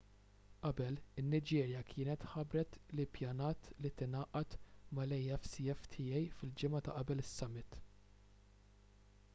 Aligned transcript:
qabel 0.61 0.95
in-niġerja 1.21 1.81
kienet 1.89 2.23
ħabbret 2.31 2.77
li 2.99 3.05
ppjanat 3.11 3.69
li 3.85 3.91
tingħaqad 4.01 4.57
mal-afcfta 5.01 6.19
fil-ġimgħa 6.39 6.83
ta' 6.89 6.97
qabel 6.99 7.25
is-summit 7.27 7.79